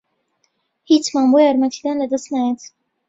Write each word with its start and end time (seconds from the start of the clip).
هیچمان 0.89 1.25
بۆ 1.31 1.37
یارمەتیدان 1.45 1.95
لەدەست 2.01 2.27
نایەت. 2.33 2.59